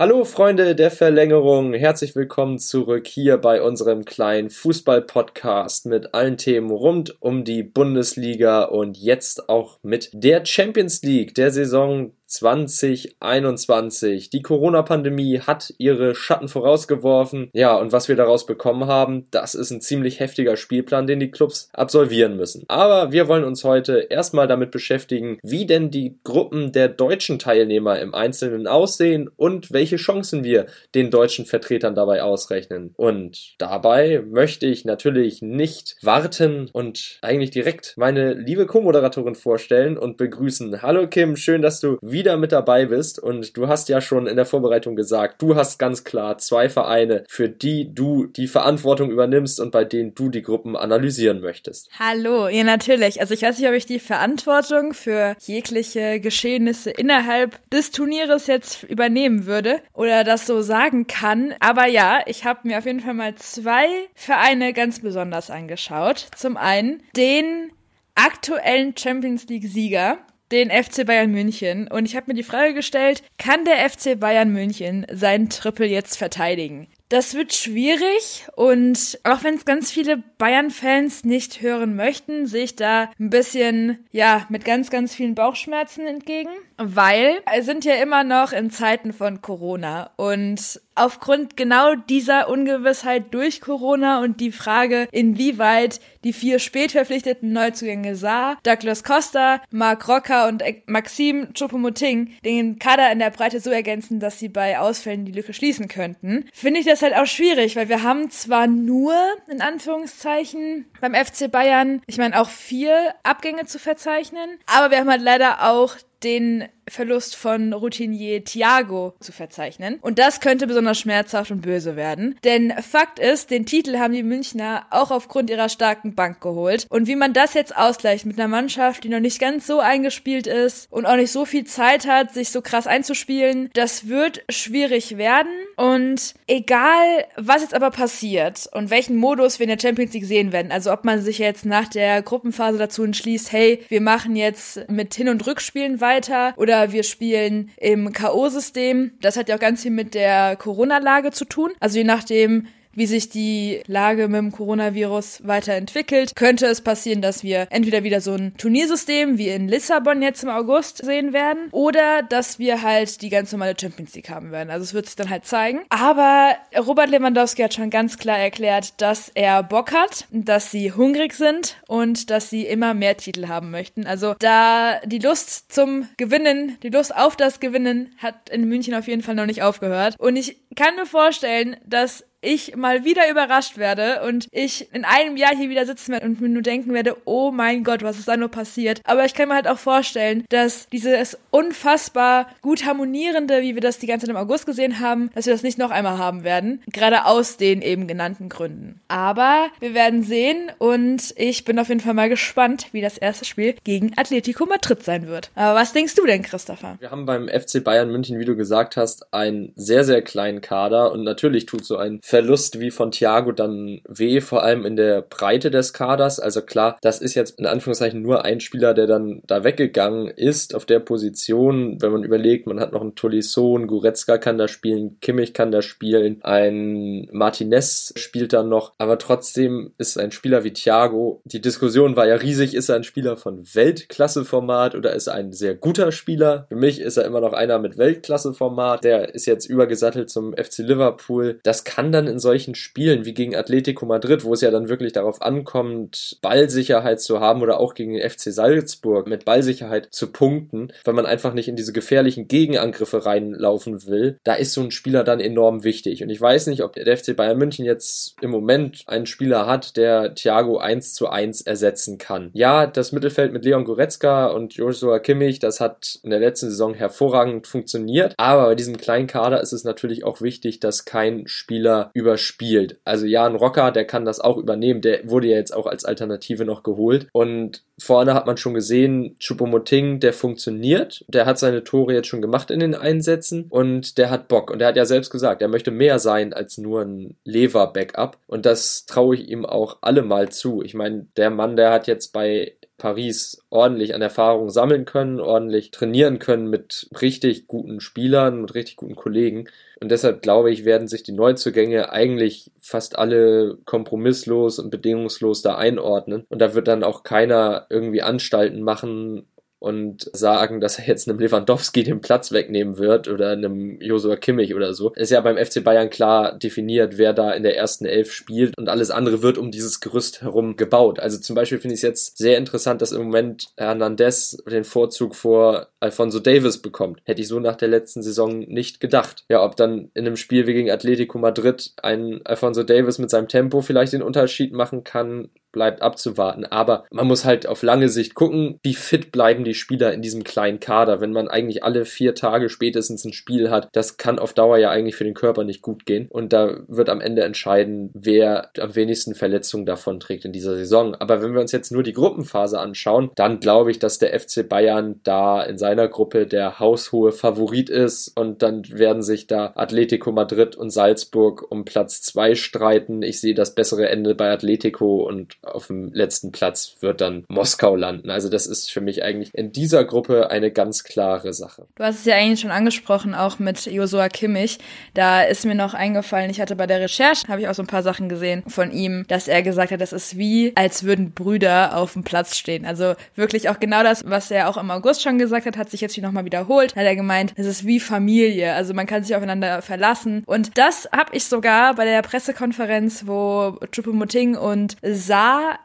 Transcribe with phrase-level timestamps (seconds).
[0.00, 6.70] Hallo Freunde der Verlängerung, herzlich willkommen zurück hier bei unserem kleinen Fußball-Podcast mit allen Themen
[6.70, 14.30] rund um die Bundesliga und jetzt auch mit der Champions League der Saison 2021.
[14.30, 17.50] Die Corona-Pandemie hat ihre Schatten vorausgeworfen.
[17.52, 21.30] Ja, und was wir daraus bekommen haben, das ist ein ziemlich heftiger Spielplan, den die
[21.30, 22.64] Clubs absolvieren müssen.
[22.68, 27.98] Aber wir wollen uns heute erstmal damit beschäftigen, wie denn die Gruppen der deutschen Teilnehmer
[27.98, 32.92] im Einzelnen aussehen und welche Chancen wir den deutschen Vertretern dabei ausrechnen.
[32.96, 40.18] Und dabei möchte ich natürlich nicht warten und eigentlich direkt meine liebe Co-Moderatorin vorstellen und
[40.18, 40.82] begrüßen.
[40.82, 43.20] Hallo Kim, schön, dass du wieder wieder mit dabei bist.
[43.20, 47.22] Und du hast ja schon in der Vorbereitung gesagt, du hast ganz klar zwei Vereine,
[47.28, 51.88] für die du die Verantwortung übernimmst und bei denen du die Gruppen analysieren möchtest.
[51.98, 53.20] Hallo, ja natürlich.
[53.20, 58.82] Also ich weiß nicht, ob ich die Verantwortung für jegliche Geschehnisse innerhalb des Turnieres jetzt
[58.82, 61.54] übernehmen würde oder das so sagen kann.
[61.60, 66.26] Aber ja, ich habe mir auf jeden Fall mal zwei Vereine ganz besonders angeschaut.
[66.36, 67.70] Zum einen den
[68.18, 70.18] aktuellen Champions League Sieger,
[70.52, 74.52] den FC Bayern München und ich habe mir die Frage gestellt, kann der FC Bayern
[74.52, 76.88] München seinen Triple jetzt verteidigen?
[77.08, 82.76] Das wird schwierig und auch wenn es ganz viele Bayern-Fans nicht hören möchten, sehe ich
[82.76, 88.24] da ein bisschen, ja, mit ganz, ganz vielen Bauchschmerzen entgegen, weil wir sind ja immer
[88.24, 90.10] noch in Zeiten von Corona.
[90.16, 98.16] Und aufgrund genau dieser Ungewissheit durch Corona und die Frage, inwieweit die vier spätverpflichteten Neuzugänge
[98.16, 104.18] Saar, Douglas Costa, Mark Rocker und Maxim Choupo-Moting den Kader in der Breite so ergänzen,
[104.20, 107.88] dass sie bei Ausfällen die Lücke schließen könnten, finde ich das halt auch schwierig, weil
[107.88, 109.14] wir haben zwar nur,
[109.48, 115.10] in Anführungszeichen, beim FC Bayern, ich meine auch vier Abgänge zu verzeichnen, aber wir haben
[115.10, 119.98] halt leider auch den Verlust von Routinier Thiago zu verzeichnen.
[120.00, 122.38] Und das könnte besonders schmerzhaft und böse werden.
[122.44, 126.86] Denn Fakt ist, den Titel haben die Münchner auch aufgrund ihrer starken Bank geholt.
[126.88, 130.46] Und wie man das jetzt ausgleicht mit einer Mannschaft, die noch nicht ganz so eingespielt
[130.46, 135.18] ist und auch nicht so viel Zeit hat, sich so krass einzuspielen, das wird schwierig
[135.18, 135.52] werden.
[135.76, 140.52] Und egal, was jetzt aber passiert und welchen Modus wir in der Champions League sehen
[140.52, 144.88] werden, also ob man sich jetzt nach der Gruppenphase dazu entschließt, hey, wir machen jetzt
[144.88, 149.12] mit Hin- und Rückspielen weiter oder oder wir spielen im K.O.-System.
[149.20, 151.70] Das hat ja auch ganz viel mit der Corona-Lage zu tun.
[151.80, 152.66] Also je nachdem,
[152.98, 158.20] wie sich die Lage mit dem Coronavirus weiterentwickelt, könnte es passieren, dass wir entweder wieder
[158.20, 163.22] so ein Turniersystem wie in Lissabon jetzt im August sehen werden oder dass wir halt
[163.22, 164.70] die ganz normale Champions League haben werden.
[164.70, 165.80] Also es wird sich dann halt zeigen.
[165.90, 171.34] Aber Robert Lewandowski hat schon ganz klar erklärt, dass er Bock hat, dass sie hungrig
[171.34, 174.06] sind und dass sie immer mehr Titel haben möchten.
[174.06, 179.06] Also da die Lust zum Gewinnen, die Lust auf das Gewinnen hat in München auf
[179.06, 180.16] jeden Fall noch nicht aufgehört.
[180.18, 185.36] Und ich kann mir vorstellen, dass ich mal wieder überrascht werde und ich in einem
[185.36, 188.28] Jahr hier wieder sitzen werde und mir nur denken werde, oh mein Gott, was ist
[188.28, 189.00] da nur passiert.
[189.04, 193.98] Aber ich kann mir halt auch vorstellen, dass dieses unfassbar gut harmonierende, wie wir das
[193.98, 196.82] die ganze Zeit im August gesehen haben, dass wir das nicht noch einmal haben werden.
[196.92, 199.00] Gerade aus den eben genannten Gründen.
[199.08, 203.44] Aber wir werden sehen und ich bin auf jeden Fall mal gespannt, wie das erste
[203.44, 205.50] Spiel gegen Atletico Madrid sein wird.
[205.56, 206.98] Aber was denkst du denn, Christopher?
[207.00, 211.12] Wir haben beim FC Bayern München, wie du gesagt hast, einen sehr, sehr kleinen Kader
[211.12, 215.22] und natürlich tut so ein Verlust wie von Thiago dann weh, vor allem in der
[215.22, 216.40] Breite des Kaders.
[216.40, 220.74] Also klar, das ist jetzt in Anführungszeichen nur ein Spieler, der dann da weggegangen ist
[220.74, 222.02] auf der Position.
[222.02, 225.72] Wenn man überlegt, man hat noch einen Tolisso, ein Goretzka kann da spielen, Kimmich kann
[225.72, 231.62] da spielen, ein Martinez spielt dann noch, aber trotzdem ist ein Spieler wie Thiago, die
[231.62, 235.74] Diskussion war ja riesig, ist er ein Spieler von Weltklasseformat oder ist er ein sehr
[235.74, 236.66] guter Spieler?
[236.68, 240.78] Für mich ist er immer noch einer mit Weltklasseformat, der ist jetzt übergesattelt zum FC
[240.78, 241.60] Liverpool.
[241.62, 245.12] Das kann dann in solchen Spielen wie gegen Atletico Madrid, wo es ja dann wirklich
[245.12, 250.92] darauf ankommt, Ballsicherheit zu haben oder auch gegen den FC Salzburg mit Ballsicherheit zu punkten,
[251.04, 255.24] weil man einfach nicht in diese gefährlichen Gegenangriffe reinlaufen will, da ist so ein Spieler
[255.24, 256.22] dann enorm wichtig.
[256.22, 259.96] Und ich weiß nicht, ob der FC Bayern München jetzt im Moment einen Spieler hat,
[259.96, 262.50] der Thiago 1 zu 1 ersetzen kann.
[262.52, 266.94] Ja, das Mittelfeld mit Leon Goretzka und Joshua Kimmich, das hat in der letzten Saison
[266.94, 272.10] hervorragend funktioniert, aber bei diesem kleinen Kader ist es natürlich auch wichtig, dass kein Spieler
[272.14, 272.98] überspielt.
[273.04, 275.00] Also Jan Rocker, der kann das auch übernehmen.
[275.00, 277.28] Der wurde ja jetzt auch als Alternative noch geholt.
[277.32, 281.24] Und vorne hat man schon gesehen, Chupomoting, der funktioniert.
[281.28, 284.70] Der hat seine Tore jetzt schon gemacht in den Einsätzen und der hat Bock.
[284.70, 288.38] Und der hat ja selbst gesagt, er möchte mehr sein als nur ein Lever-Backup.
[288.46, 290.82] Und das traue ich ihm auch allemal zu.
[290.82, 295.92] Ich meine, der Mann, der hat jetzt bei Paris ordentlich an Erfahrung sammeln können, ordentlich
[295.92, 299.68] trainieren können mit richtig guten Spielern, mit richtig guten Kollegen.
[300.00, 305.76] Und deshalb glaube ich, werden sich die Neuzugänge eigentlich fast alle kompromisslos und bedingungslos da
[305.76, 306.44] einordnen.
[306.48, 309.46] Und da wird dann auch keiner irgendwie Anstalten machen,
[309.78, 314.74] und sagen, dass er jetzt einem Lewandowski den Platz wegnehmen wird oder einem Josua Kimmich
[314.74, 315.12] oder so.
[315.12, 318.88] Ist ja beim FC Bayern klar definiert, wer da in der ersten Elf spielt und
[318.88, 321.20] alles andere wird um dieses Gerüst herum gebaut.
[321.20, 325.34] Also zum Beispiel finde ich es jetzt sehr interessant, dass im Moment Hernandez den Vorzug
[325.34, 327.20] vor Alfonso Davis bekommt.
[327.24, 329.44] Hätte ich so nach der letzten Saison nicht gedacht.
[329.48, 333.48] Ja, ob dann in einem Spiel wie gegen Atletico Madrid ein Alfonso Davis mit seinem
[333.48, 336.64] Tempo vielleicht den Unterschied machen kann, bleibt abzuwarten.
[336.64, 340.44] Aber man muss halt auf lange Sicht gucken, wie fit bleiben die Spieler in diesem
[340.44, 341.20] kleinen Kader.
[341.20, 344.90] Wenn man eigentlich alle vier Tage spätestens ein Spiel hat, das kann auf Dauer ja
[344.90, 346.28] eigentlich für den Körper nicht gut gehen.
[346.30, 351.14] Und da wird am Ende entscheiden, wer am wenigsten Verletzungen davon trägt in dieser Saison.
[351.14, 354.68] Aber wenn wir uns jetzt nur die Gruppenphase anschauen, dann glaube ich, dass der FC
[354.68, 360.32] Bayern da in seiner Gruppe der haushohe Favorit ist und dann werden sich da Atletico
[360.32, 363.22] Madrid und Salzburg um Platz zwei streiten.
[363.22, 367.96] Ich sehe das bessere Ende bei Atletico und auf dem letzten Platz wird dann Moskau
[367.96, 368.30] landen.
[368.30, 371.86] Also das ist für mich eigentlich in dieser Gruppe eine ganz klare Sache.
[371.96, 374.78] Du hast es ja eigentlich schon angesprochen, auch mit Josua Kimmich.
[375.14, 377.88] Da ist mir noch eingefallen, ich hatte bei der Recherche, habe ich auch so ein
[377.88, 381.96] paar Sachen gesehen von ihm, dass er gesagt hat, das ist wie, als würden Brüder
[381.96, 382.84] auf dem Platz stehen.
[382.86, 386.00] Also wirklich auch genau das, was er auch im August schon gesagt hat, hat sich
[386.00, 386.94] jetzt hier nochmal wiederholt.
[386.94, 388.74] Hat er gemeint, es ist wie Familie.
[388.74, 390.42] Also man kann sich aufeinander verlassen.
[390.46, 394.96] Und das habe ich sogar bei der Pressekonferenz, wo Chupomoting und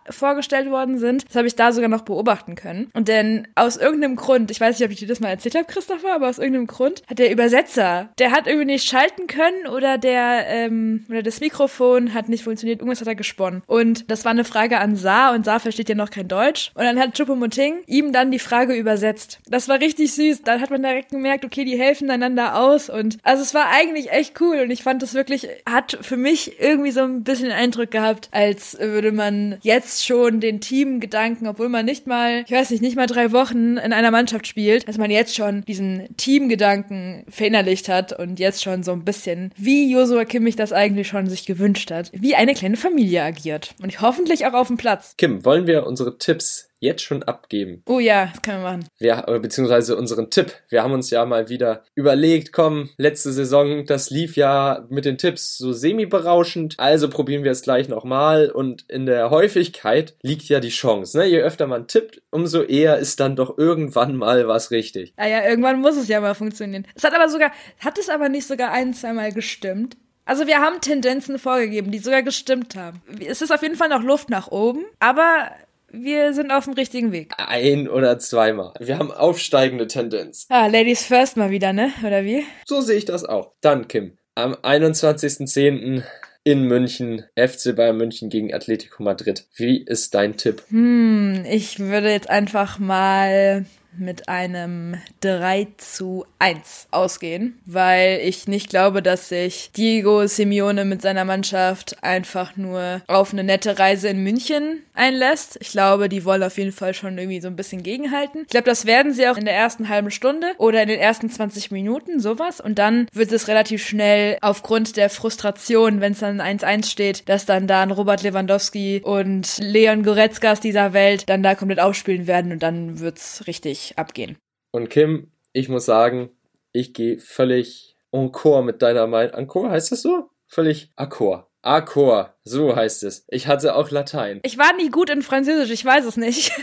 [0.10, 1.26] Vorgestellt worden sind.
[1.28, 2.90] Das habe ich da sogar noch beobachten können.
[2.94, 5.66] Und denn aus irgendeinem Grund, ich weiß nicht, ob ich dir das mal erzählt habe,
[5.66, 9.98] Christopher, aber aus irgendeinem Grund hat der Übersetzer, der hat irgendwie nicht schalten können oder
[9.98, 13.64] der ähm, oder das Mikrofon hat nicht funktioniert, irgendwas hat er gesponnen.
[13.68, 16.72] Und das war eine Frage an Saar und Saar versteht ja noch kein Deutsch.
[16.76, 19.40] Und dann hat Chupomoting ihm dann die Frage übersetzt.
[19.48, 20.44] Das war richtig süß.
[20.44, 24.12] Dann hat man direkt gemerkt, okay, die helfen einander aus und also es war eigentlich
[24.12, 27.92] echt cool und ich fand das wirklich, hat für mich irgendwie so ein bisschen Eindruck
[27.92, 32.82] gehabt, als würde man jetzt schon den Teamgedanken, obwohl man nicht mal, ich weiß nicht,
[32.82, 37.90] nicht mal drei Wochen in einer Mannschaft spielt, dass man jetzt schon diesen Teamgedanken verinnerlicht
[37.90, 41.92] hat und jetzt schon so ein bisschen, wie Josua Kimmich das eigentlich schon sich gewünscht
[41.92, 43.76] hat, wie eine kleine Familie agiert.
[43.82, 45.16] Und hoffentlich auch auf dem Platz.
[45.18, 47.82] Kim, wollen wir unsere Tipps jetzt schon abgeben.
[47.88, 48.88] Oh ja, das können wir machen.
[49.00, 50.54] Wir, äh, beziehungsweise unseren Tipp.
[50.70, 55.18] Wir haben uns ja mal wieder überlegt, komm, letzte Saison, das lief ja mit den
[55.18, 60.60] Tipps so semi-berauschend, also probieren wir es gleich nochmal und in der Häufigkeit liegt ja
[60.60, 61.18] die Chance.
[61.18, 61.26] Ne?
[61.26, 65.14] Je öfter man tippt, umso eher ist dann doch irgendwann mal was richtig.
[65.16, 66.86] Ah ja, irgendwann muss es ja mal funktionieren.
[66.96, 69.98] Es hat aber sogar, hat es aber nicht sogar ein, zweimal gestimmt?
[70.26, 73.02] Also wir haben Tendenzen vorgegeben, die sogar gestimmt haben.
[73.26, 75.52] Es ist auf jeden Fall noch Luft nach oben, aber
[75.94, 77.34] wir sind auf dem richtigen Weg.
[77.38, 78.74] Ein oder zweimal.
[78.80, 80.48] Wir haben aufsteigende Tendenz.
[80.50, 81.92] Ah, Ladies first mal wieder, ne?
[82.06, 82.44] Oder wie?
[82.66, 83.54] So sehe ich das auch.
[83.62, 86.04] Dann, Kim, am 21.10.
[86.44, 89.46] in München, FC Bayern München gegen Atletico Madrid.
[89.56, 90.64] Wie ist dein Tipp?
[90.70, 93.66] Hm, ich würde jetzt einfach mal
[93.98, 101.02] mit einem 3 zu 1 ausgehen, weil ich nicht glaube, dass sich Diego Simeone mit
[101.02, 105.58] seiner Mannschaft einfach nur auf eine nette Reise in München einlässt.
[105.62, 108.42] Ich glaube, die wollen auf jeden Fall schon irgendwie so ein bisschen gegenhalten.
[108.44, 111.30] Ich glaube, das werden sie auch in der ersten halben Stunde oder in den ersten
[111.30, 112.62] 20 Minuten, sowas.
[112.62, 117.46] Und dann wird es relativ schnell aufgrund der Frustration, wenn es dann 1-1 steht, dass
[117.46, 122.52] dann da ein Robert Lewandowski und Leon Goretzkas dieser Welt dann da komplett aufspielen werden
[122.52, 124.38] und dann wird's richtig abgehen.
[124.72, 126.32] Und Kim, ich muss sagen,
[126.72, 129.34] ich gehe völlig encore mit deiner Meinung.
[129.36, 130.30] Encore heißt das so?
[130.48, 131.46] Völlig accord.
[131.64, 133.26] Accord, so heißt es.
[133.30, 134.42] Ich hatte auch Latein.
[134.44, 136.52] Ich war nie gut in Französisch, ich weiß es nicht.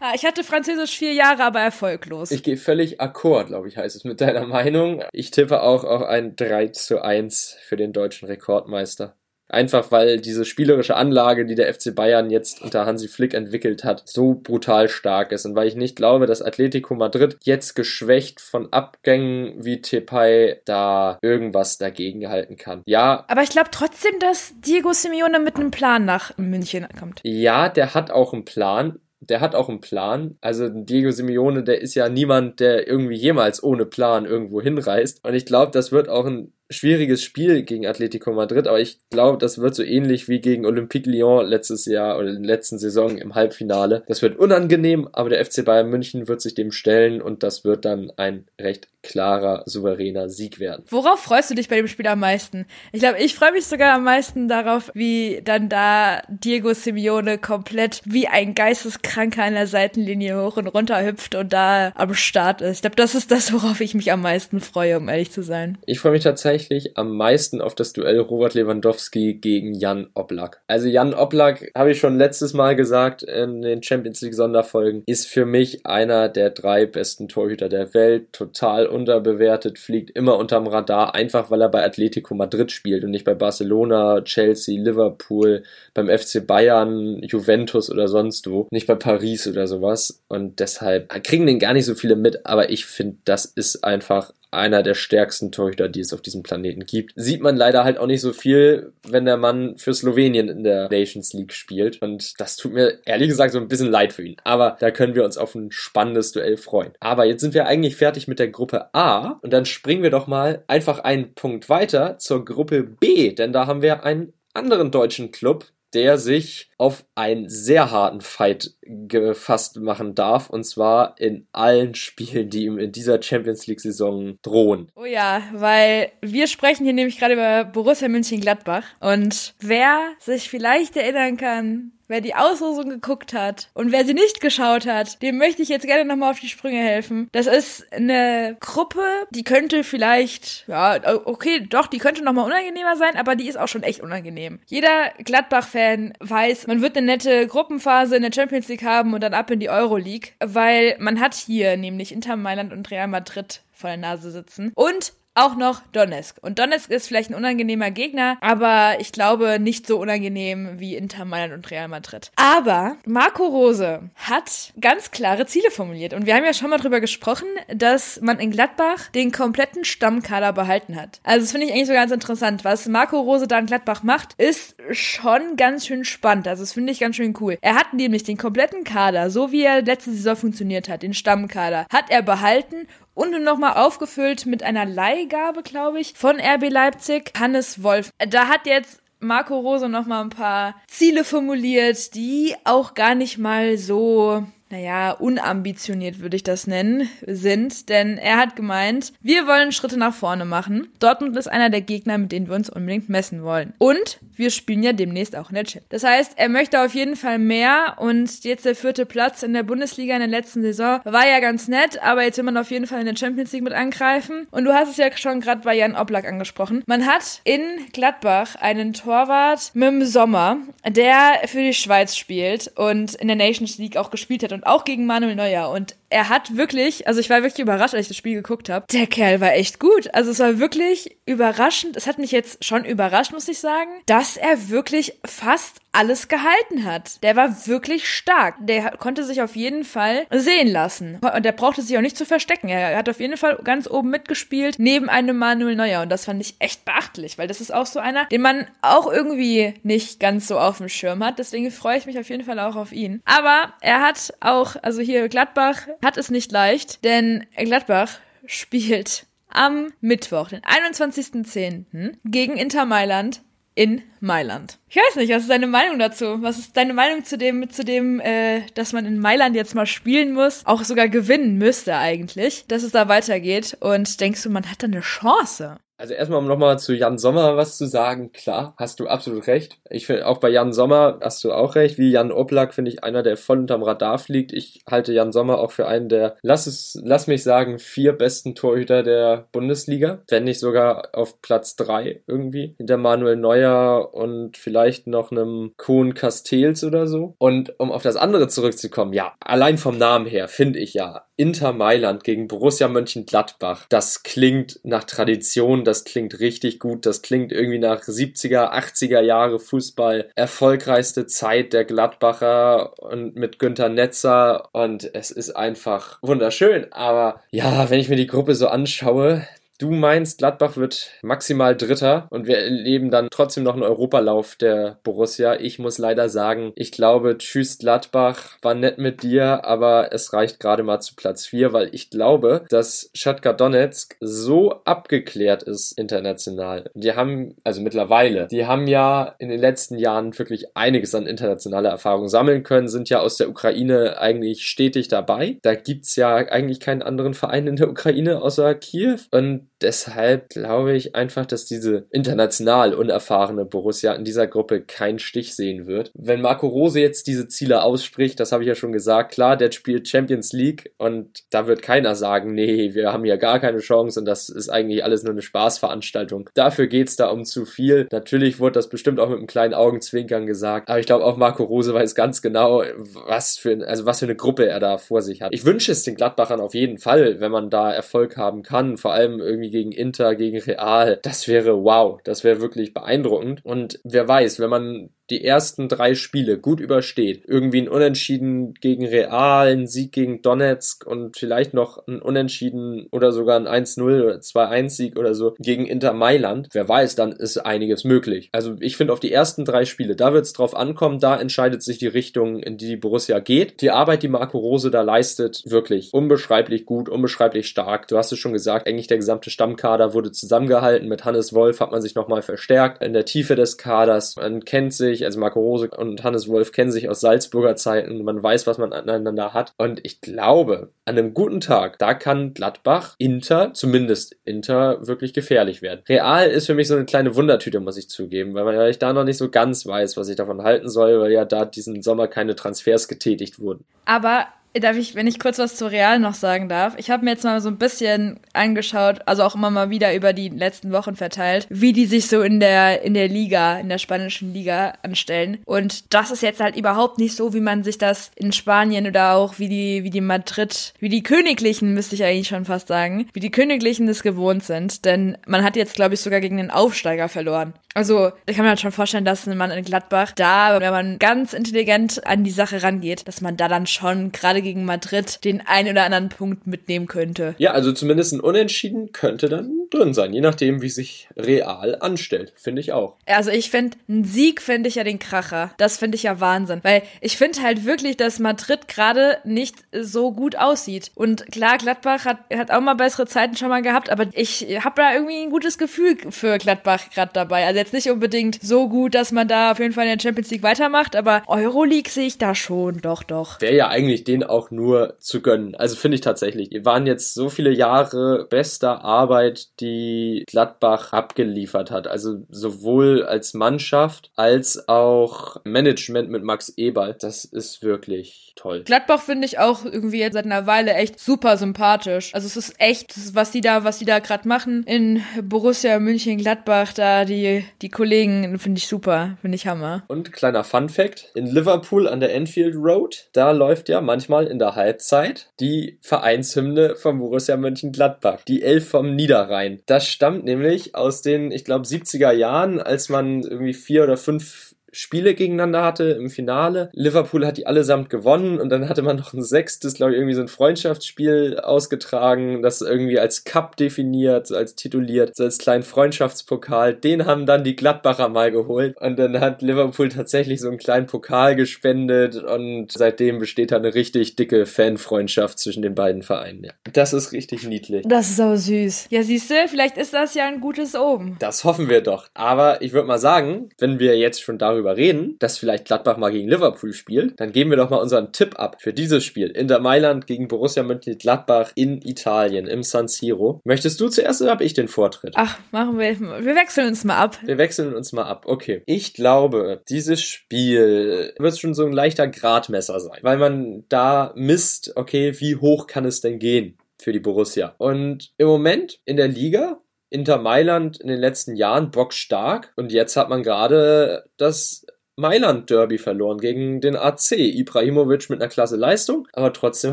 [0.00, 2.30] Ah, ich hatte Französisch vier Jahre, aber erfolglos.
[2.30, 5.02] Ich gehe völlig Accord, glaube ich, heißt es mit deiner Meinung.
[5.12, 9.16] Ich tippe auch auf ein 3 zu 1 für den deutschen Rekordmeister.
[9.48, 14.02] Einfach weil diese spielerische Anlage, die der FC Bayern jetzt unter Hansi Flick entwickelt hat,
[14.06, 15.46] so brutal stark ist.
[15.46, 21.18] Und weil ich nicht glaube, dass Atletico Madrid jetzt geschwächt von Abgängen wie Tepay da
[21.22, 22.82] irgendwas dagegen halten kann.
[22.86, 23.24] Ja.
[23.28, 27.20] Aber ich glaube trotzdem, dass Diego Simeone mit einem Plan nach München kommt.
[27.22, 30.36] Ja, der hat auch einen Plan der hat auch einen Plan.
[30.40, 35.24] Also Diego Simeone, der ist ja niemand, der irgendwie jemals ohne Plan irgendwo hinreist.
[35.24, 39.38] Und ich glaube, das wird auch ein schwieriges Spiel gegen Atletico Madrid, aber ich glaube,
[39.38, 43.18] das wird so ähnlich wie gegen Olympique Lyon letztes Jahr oder in der letzten Saison
[43.18, 44.02] im Halbfinale.
[44.08, 47.84] Das wird unangenehm, aber der FC Bayern München wird sich dem stellen und das wird
[47.84, 50.84] dann ein recht klarer, souveräner Sieg werden.
[50.88, 52.66] Worauf freust du dich bei dem Spiel am meisten?
[52.90, 58.02] Ich glaube, ich freue mich sogar am meisten darauf, wie dann da Diego Simeone komplett
[58.04, 62.76] wie ein Geisteskranker an der Seitenlinie hoch und runter hüpft und da am Start ist.
[62.76, 65.78] Ich glaube, das ist das, worauf ich mich am meisten freue, um ehrlich zu sein.
[65.86, 66.55] Ich freue mich tatsächlich
[66.94, 70.60] am meisten auf das Duell Robert Lewandowski gegen Jan Oblak.
[70.66, 75.26] Also Jan Oblak, habe ich schon letztes Mal gesagt in den Champions League Sonderfolgen, ist
[75.26, 78.32] für mich einer der drei besten Torhüter der Welt.
[78.32, 83.24] Total unterbewertet, fliegt immer unterm Radar, einfach weil er bei Atletico Madrid spielt und nicht
[83.24, 85.62] bei Barcelona, Chelsea, Liverpool,
[85.94, 88.66] beim FC Bayern, Juventus oder sonst wo.
[88.70, 90.22] Nicht bei Paris oder sowas.
[90.28, 94.32] Und deshalb kriegen den gar nicht so viele mit, aber ich finde, das ist einfach
[94.50, 97.12] einer der stärksten Torhüter, die es auf diesem Planeten gibt.
[97.16, 100.88] Sieht man leider halt auch nicht so viel, wenn der Mann für Slowenien in der
[100.88, 102.00] Nations League spielt.
[102.02, 104.36] Und das tut mir ehrlich gesagt so ein bisschen leid für ihn.
[104.44, 106.92] Aber da können wir uns auf ein spannendes Duell freuen.
[107.00, 109.38] Aber jetzt sind wir eigentlich fertig mit der Gruppe A.
[109.42, 113.32] Und dann springen wir doch mal einfach einen Punkt weiter zur Gruppe B.
[113.32, 118.74] Denn da haben wir einen anderen deutschen Club, der sich auf einen sehr harten Fight
[118.82, 120.50] gefasst machen darf.
[120.50, 124.92] Und zwar in allen Spielen, die ihm in dieser Champions League-Saison drohen.
[124.94, 128.84] Oh ja, weil wir sprechen hier nämlich gerade über Borussia München-Gladbach.
[129.00, 134.40] Und wer sich vielleicht erinnern kann, Wer die Auslosung geguckt hat und wer sie nicht
[134.40, 137.28] geschaut hat, dem möchte ich jetzt gerne nochmal auf die Sprünge helfen.
[137.32, 143.16] Das ist eine Gruppe, die könnte vielleicht, ja, okay, doch, die könnte nochmal unangenehmer sein,
[143.16, 144.60] aber die ist auch schon echt unangenehm.
[144.66, 149.34] Jeder Gladbach-Fan weiß, man wird eine nette Gruppenphase in der Champions League haben und dann
[149.34, 153.90] ab in die Euroleague, weil man hat hier nämlich Inter Mailand und Real Madrid vor
[153.90, 154.72] der Nase sitzen.
[154.74, 156.38] Und auch noch Donetsk.
[156.40, 161.24] Und Donetsk ist vielleicht ein unangenehmer Gegner, aber ich glaube nicht so unangenehm wie Inter
[161.24, 162.30] Mailand und Real Madrid.
[162.36, 166.14] Aber Marco Rose hat ganz klare Ziele formuliert.
[166.14, 170.52] Und wir haben ja schon mal drüber gesprochen, dass man in Gladbach den kompletten Stammkader
[170.52, 171.20] behalten hat.
[171.22, 172.64] Also das finde ich eigentlich so ganz interessant.
[172.64, 176.48] Was Marco Rose da in Gladbach macht, ist schon ganz schön spannend.
[176.48, 177.58] Also das finde ich ganz schön cool.
[177.60, 181.86] Er hat nämlich den kompletten Kader, so wie er letzte Saison funktioniert hat, den Stammkader,
[181.90, 187.82] hat er behalten und nochmal aufgefüllt mit einer Leihgabe, glaube ich, von RB Leipzig, Hannes
[187.82, 188.10] Wolf.
[188.18, 193.78] Da hat jetzt Marco Rose nochmal ein paar Ziele formuliert, die auch gar nicht mal
[193.78, 199.96] so naja, unambitioniert würde ich das nennen, sind, denn er hat gemeint, wir wollen Schritte
[199.96, 200.88] nach vorne machen.
[200.98, 203.74] Dortmund ist einer der Gegner, mit denen wir uns unbedingt messen wollen.
[203.78, 205.84] Und wir spielen ja demnächst auch in der Chip.
[205.88, 209.62] Das heißt, er möchte auf jeden Fall mehr und jetzt der vierte Platz in der
[209.62, 212.86] Bundesliga in der letzten Saison war ja ganz nett, aber jetzt will man auf jeden
[212.86, 214.46] Fall in der Champions League mit angreifen.
[214.50, 216.82] Und du hast es ja schon gerade bei Jan Oblak angesprochen.
[216.86, 217.60] Man hat in
[217.92, 223.78] Gladbach einen Torwart mit dem Sommer, der für die Schweiz spielt und in der Nations
[223.78, 225.70] League auch gespielt hat und auch gegen Manuel Neuer.
[225.70, 228.86] Und er hat wirklich, also ich war wirklich überrascht, als ich das Spiel geguckt habe.
[228.92, 230.12] Der Kerl war echt gut.
[230.14, 231.96] Also es war wirklich überraschend.
[231.96, 236.84] Es hat mich jetzt schon überrascht, muss ich sagen, dass er wirklich fast alles gehalten
[236.84, 237.22] hat.
[237.22, 238.56] Der war wirklich stark.
[238.60, 241.18] Der konnte sich auf jeden Fall sehen lassen.
[241.34, 242.68] Und der brauchte sich auch nicht zu verstecken.
[242.68, 246.02] Er hat auf jeden Fall ganz oben mitgespielt, neben einem Manuel Neuer.
[246.02, 249.10] Und das fand ich echt beachtlich, weil das ist auch so einer, den man auch
[249.10, 251.38] irgendwie nicht ganz so auf dem Schirm hat.
[251.38, 253.22] Deswegen freue ich mich auf jeden Fall auch auf ihn.
[253.24, 259.92] Aber er hat auch, also hier Gladbach hat es nicht leicht, denn Gladbach spielt am
[260.00, 262.16] Mittwoch, den 21.10.
[262.24, 263.42] gegen Inter Mailand
[263.76, 264.78] in Mailand.
[264.88, 266.42] Ich weiß nicht, was ist deine Meinung dazu?
[266.42, 269.86] Was ist deine Meinung zu dem, zu dem, äh, dass man in Mailand jetzt mal
[269.86, 273.76] spielen muss, auch sogar gewinnen müsste eigentlich, dass es da weitergeht?
[273.80, 275.76] Und denkst du, man hat da eine Chance?
[275.98, 279.78] Also erstmal, um nochmal zu Jan Sommer was zu sagen, klar, hast du absolut recht.
[279.88, 281.96] Ich finde, auch bei Jan Sommer hast du auch recht.
[281.98, 284.52] Wie Jan Oblak finde ich einer, der voll unterm Radar fliegt.
[284.52, 288.54] Ich halte Jan Sommer auch für einen der, lass es, lass mich sagen, vier besten
[288.54, 290.22] Torhüter der Bundesliga.
[290.28, 292.74] Wenn nicht sogar auf Platz drei irgendwie.
[292.76, 297.34] Hinter Manuel Neuer und vielleicht noch einem Kuhn Castells oder so.
[297.38, 301.72] Und um auf das andere zurückzukommen, ja, allein vom Namen her finde ich ja, Inter
[301.72, 307.78] Mailand gegen Borussia Mönchengladbach, das klingt nach Tradition, das klingt richtig gut, das klingt irgendwie
[307.78, 314.68] nach 70er, 80er Jahre Fußball, erfolgreichste Zeit der Gladbacher und mit Günter Netzer.
[314.72, 319.46] Und es ist einfach wunderschön, aber ja, wenn ich mir die Gruppe so anschaue,
[319.78, 324.98] Du meinst, Gladbach wird maximal Dritter und wir erleben dann trotzdem noch einen Europalauf der
[325.02, 325.56] Borussia.
[325.56, 330.60] Ich muss leider sagen, ich glaube, tschüss Gladbach, war nett mit dir, aber es reicht
[330.60, 336.90] gerade mal zu Platz 4, weil ich glaube, dass Shakhtar Donetsk so abgeklärt ist international.
[336.94, 341.90] Die haben, also mittlerweile, die haben ja in den letzten Jahren wirklich einiges an internationaler
[341.90, 345.58] Erfahrung sammeln können, sind ja aus der Ukraine eigentlich stetig dabei.
[345.62, 350.94] Da gibt's ja eigentlich keinen anderen Verein in der Ukraine außer Kiew und deshalb glaube
[350.94, 356.10] ich einfach, dass diese international unerfahrene Borussia in dieser Gruppe keinen Stich sehen wird.
[356.14, 359.70] Wenn Marco Rose jetzt diese Ziele ausspricht, das habe ich ja schon gesagt, klar, der
[359.70, 364.20] spielt Champions League und da wird keiner sagen, nee, wir haben ja gar keine Chance
[364.20, 366.50] und das ist eigentlich alles nur eine Spaßveranstaltung.
[366.54, 368.08] Dafür geht's da um zu viel.
[368.10, 371.64] Natürlich wurde das bestimmt auch mit einem kleinen Augenzwinkern gesagt, aber ich glaube auch Marco
[371.64, 375.42] Rose weiß ganz genau, was für, also was für eine Gruppe er da vor sich
[375.42, 375.52] hat.
[375.52, 379.12] Ich wünsche es den Gladbachern auf jeden Fall, wenn man da Erfolg haben kann, vor
[379.12, 381.20] allem irgendwie gegen Inter, gegen Real.
[381.22, 386.14] Das wäre wow, das wäre wirklich beeindruckend und wer weiß, wenn man die ersten drei
[386.14, 392.06] Spiele gut übersteht, irgendwie ein Unentschieden gegen Real, ein Sieg gegen Donetsk und vielleicht noch
[392.06, 397.16] ein Unentschieden oder sogar ein 1-0 oder 2-1-Sieg oder so gegen Inter Mailand, wer weiß,
[397.16, 398.48] dann ist einiges möglich.
[398.52, 401.82] Also ich finde auf die ersten drei Spiele, da wird es drauf ankommen, da entscheidet
[401.82, 403.80] sich die Richtung, in die die Borussia geht.
[403.80, 408.08] Die Arbeit, die Marco Rose da leistet, wirklich unbeschreiblich gut, unbeschreiblich stark.
[408.08, 411.08] Du hast es schon gesagt, eigentlich der gesamte Stammkader wurde zusammengehalten.
[411.08, 414.36] Mit Hannes Wolf hat man sich nochmal verstärkt in der Tiefe des Kaders.
[414.36, 418.22] Man kennt sich sich, also Marco Rose und Hannes Wolf kennen sich aus Salzburger Zeiten,
[418.22, 419.72] man weiß, was man aneinander hat.
[419.76, 425.82] Und ich glaube, an einem guten Tag, da kann Gladbach, Inter, zumindest Inter, wirklich gefährlich
[425.82, 426.02] werden.
[426.08, 428.98] Real ist für mich so eine kleine Wundertüte, muss ich zugeben, weil, man, weil ich
[428.98, 432.02] da noch nicht so ganz weiß, was ich davon halten soll, weil ja da diesen
[432.02, 433.84] Sommer keine Transfers getätigt wurden.
[434.04, 434.46] Aber
[434.80, 436.94] Darf ich, wenn ich kurz was zu Real noch sagen darf?
[436.98, 440.32] Ich habe mir jetzt mal so ein bisschen angeschaut, also auch immer mal wieder über
[440.32, 443.98] die letzten Wochen verteilt, wie die sich so in der in der Liga, in der
[443.98, 445.58] spanischen Liga anstellen.
[445.64, 449.34] Und das ist jetzt halt überhaupt nicht so, wie man sich das in Spanien oder
[449.34, 453.28] auch wie die wie die Madrid, wie die Königlichen müsste ich eigentlich schon fast sagen,
[453.32, 455.04] wie die Königlichen das gewohnt sind.
[455.04, 457.72] Denn man hat jetzt glaube ich sogar gegen den Aufsteiger verloren.
[457.94, 461.54] Also ich kann mir halt schon vorstellen, dass man in Gladbach da, wenn man ganz
[461.54, 465.92] intelligent an die Sache rangeht, dass man da dann schon gerade gegen Madrid den einen
[465.92, 467.54] oder anderen Punkt mitnehmen könnte.
[467.58, 472.52] Ja, also zumindest ein Unentschieden könnte dann drin sein, je nachdem, wie sich Real anstellt,
[472.56, 473.14] finde ich auch.
[473.26, 475.72] Also ich finde, ein Sieg finde ich ja den Kracher.
[475.76, 480.32] Das finde ich ja Wahnsinn, weil ich finde halt wirklich, dass Madrid gerade nicht so
[480.32, 481.12] gut aussieht.
[481.14, 484.96] Und klar, Gladbach hat, hat auch mal bessere Zeiten schon mal gehabt, aber ich habe
[484.96, 487.66] da irgendwie ein gutes Gefühl für Gladbach gerade dabei.
[487.66, 490.50] Also jetzt nicht unbedingt so gut, dass man da auf jeden Fall in der Champions
[490.50, 493.60] League weitermacht, aber Euroleague sehe ich da schon, doch, doch.
[493.60, 495.74] Wäre ja eigentlich den auch auch nur zu gönnen.
[495.74, 496.70] Also finde ich tatsächlich.
[496.70, 502.06] Die waren jetzt so viele Jahre bester Arbeit, die Gladbach abgeliefert hat.
[502.06, 507.16] Also sowohl als Mannschaft als auch Management mit Max Eberl.
[507.18, 508.82] Das ist wirklich toll.
[508.84, 512.34] Gladbach finde ich auch irgendwie jetzt seit einer Weile echt super sympathisch.
[512.34, 516.38] Also es ist echt, was die da, was die da gerade machen in Borussia München
[516.38, 520.04] Gladbach, da die die Kollegen finde ich super, finde ich Hammer.
[520.08, 524.58] Und kleiner Fun Fact: In Liverpool an der Enfield Road, da läuft ja manchmal in
[524.58, 529.82] der Halbzeit die Vereinshymne von Borussia Mönchengladbach, die Elf vom Niederrhein.
[529.86, 534.75] Das stammt nämlich aus den, ich glaube, 70er Jahren, als man irgendwie vier oder fünf
[534.96, 536.88] Spiele gegeneinander hatte im Finale.
[536.92, 540.34] Liverpool hat die allesamt gewonnen und dann hatte man noch ein sechstes, glaube ich, irgendwie
[540.34, 546.94] so ein Freundschaftsspiel ausgetragen, das irgendwie als Cup definiert, als tituliert, so als kleinen Freundschaftspokal.
[546.94, 551.06] Den haben dann die Gladbacher mal geholt und dann hat Liverpool tatsächlich so einen kleinen
[551.06, 556.64] Pokal gespendet und seitdem besteht da eine richtig dicke Fanfreundschaft zwischen den beiden Vereinen.
[556.64, 556.72] Ja.
[556.92, 558.04] Das ist richtig niedlich.
[558.08, 559.08] Das ist aber süß.
[559.10, 561.36] Ja, siehst du, vielleicht ist das ja ein gutes Oben.
[561.38, 562.28] Das hoffen wir doch.
[562.32, 566.16] Aber ich würde mal sagen, wenn wir jetzt schon darüber darüber reden, dass vielleicht Gladbach
[566.16, 569.48] mal gegen Liverpool spielt, dann geben wir doch mal unseren Tipp ab für dieses Spiel.
[569.48, 573.60] Inter Mailand gegen Borussia Mönchengladbach in Italien, im San Siro.
[573.64, 575.34] Möchtest du zuerst oder habe ich den Vortritt?
[575.36, 576.18] Ach, machen wir.
[576.20, 577.38] Wir wechseln uns mal ab.
[577.44, 578.44] Wir wechseln uns mal ab.
[578.46, 578.82] Okay.
[578.86, 584.92] Ich glaube, dieses Spiel wird schon so ein leichter Gradmesser sein, weil man da misst,
[584.96, 586.76] okay, wie hoch kann es denn gehen?
[586.98, 587.74] für die Borussia.
[587.76, 589.78] Und im Moment in der Liga
[590.10, 594.86] Inter Mailand in den letzten Jahren bockstark und jetzt hat man gerade das
[595.18, 597.32] Mailand Derby verloren gegen den AC.
[597.32, 599.92] Ibrahimovic mit einer klasse Leistung, aber trotzdem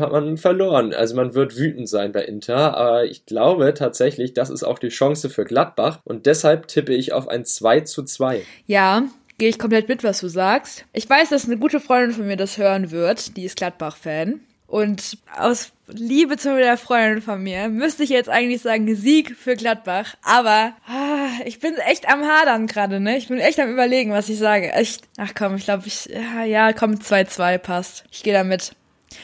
[0.00, 0.92] hat man verloren.
[0.92, 4.90] Also man wird wütend sein bei Inter, aber ich glaube tatsächlich, das ist auch die
[4.90, 8.42] Chance für Gladbach und deshalb tippe ich auf ein 2 zu 2.
[8.66, 9.04] Ja,
[9.38, 10.84] gehe ich komplett mit, was du sagst.
[10.92, 14.40] Ich weiß, dass eine gute Freundin von mir das hören wird, die ist Gladbach-Fan.
[14.66, 19.56] Und aus Liebe zu der Freundin von mir müsste ich jetzt eigentlich sagen Sieg für
[19.56, 20.16] Gladbach.
[20.22, 23.16] Aber ah, ich bin echt am Hadern gerade, ne?
[23.16, 24.72] Ich bin echt am überlegen, was ich sage.
[24.72, 25.04] Echt.
[25.18, 26.06] Ach komm, ich glaube, ich.
[26.06, 28.04] Ja, ja komm, 2-2 passt.
[28.10, 28.74] Ich gehe damit.